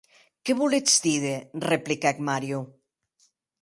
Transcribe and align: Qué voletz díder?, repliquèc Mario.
Qué 0.43 0.51
voletz 0.61 0.93
díder?, 1.05 1.39
repliquèc 1.71 2.17
Mario. 2.27 2.59